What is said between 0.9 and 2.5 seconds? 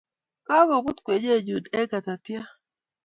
kwenyenyu eng ngatatya